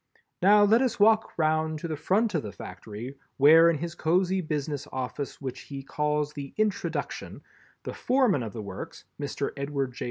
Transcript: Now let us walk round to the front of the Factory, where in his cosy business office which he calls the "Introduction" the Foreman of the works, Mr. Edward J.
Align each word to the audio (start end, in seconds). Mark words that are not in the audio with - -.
Now 0.41 0.63
let 0.63 0.81
us 0.81 0.99
walk 0.99 1.37
round 1.37 1.77
to 1.77 1.87
the 1.87 1.95
front 1.95 2.33
of 2.33 2.41
the 2.41 2.51
Factory, 2.51 3.19
where 3.37 3.69
in 3.69 3.77
his 3.77 3.93
cosy 3.93 4.41
business 4.41 4.87
office 4.91 5.39
which 5.39 5.59
he 5.59 5.83
calls 5.83 6.33
the 6.33 6.55
"Introduction" 6.57 7.43
the 7.83 7.93
Foreman 7.93 8.41
of 8.41 8.51
the 8.51 8.63
works, 8.63 9.05
Mr. 9.21 9.51
Edward 9.55 9.93
J. 9.93 9.99